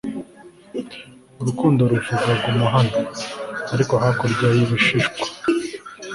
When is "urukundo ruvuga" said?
1.41-2.31